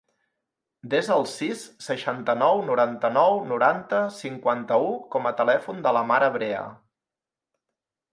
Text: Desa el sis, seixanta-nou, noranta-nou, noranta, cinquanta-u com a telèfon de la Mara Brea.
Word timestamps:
Desa 0.91 1.11
el 1.15 1.25
sis, 1.31 1.59
seixanta-nou, 1.87 2.63
noranta-nou, 2.69 3.37
noranta, 3.51 3.99
cinquanta-u 4.21 4.89
com 5.17 5.29
a 5.31 5.35
telèfon 5.43 5.85
de 5.89 5.93
la 5.99 6.03
Mara 6.13 6.31
Brea. 6.39 6.65